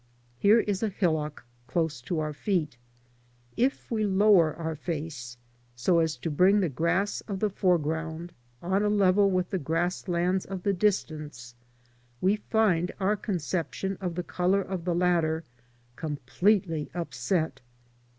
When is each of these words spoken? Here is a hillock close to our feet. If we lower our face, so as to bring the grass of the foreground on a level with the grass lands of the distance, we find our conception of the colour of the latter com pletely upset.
Here 0.39 0.61
is 0.61 0.81
a 0.81 0.89
hillock 0.89 1.45
close 1.67 2.01
to 2.01 2.17
our 2.17 2.33
feet. 2.33 2.75
If 3.55 3.91
we 3.91 4.03
lower 4.03 4.55
our 4.55 4.73
face, 4.75 5.37
so 5.75 5.99
as 5.99 6.15
to 6.17 6.31
bring 6.31 6.59
the 6.59 6.69
grass 6.69 7.21
of 7.27 7.39
the 7.39 7.51
foreground 7.51 8.33
on 8.63 8.81
a 8.81 8.89
level 8.89 9.29
with 9.29 9.51
the 9.51 9.59
grass 9.59 10.07
lands 10.07 10.43
of 10.43 10.63
the 10.63 10.73
distance, 10.73 11.53
we 12.19 12.35
find 12.37 12.91
our 12.99 13.15
conception 13.15 13.95
of 14.01 14.15
the 14.15 14.23
colour 14.23 14.63
of 14.63 14.85
the 14.85 14.95
latter 14.95 15.43
com 15.95 16.17
pletely 16.25 16.89
upset. 16.95 17.61